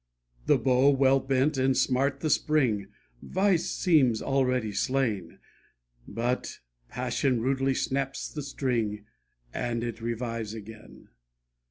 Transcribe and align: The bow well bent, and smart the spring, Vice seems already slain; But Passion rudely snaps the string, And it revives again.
The 0.47 0.57
bow 0.57 0.89
well 0.89 1.19
bent, 1.19 1.59
and 1.59 1.77
smart 1.77 2.21
the 2.21 2.31
spring, 2.31 2.87
Vice 3.21 3.69
seems 3.69 4.19
already 4.19 4.71
slain; 4.71 5.37
But 6.07 6.57
Passion 6.89 7.39
rudely 7.39 7.75
snaps 7.75 8.27
the 8.27 8.41
string, 8.41 9.05
And 9.53 9.83
it 9.83 10.01
revives 10.01 10.55
again. 10.55 11.09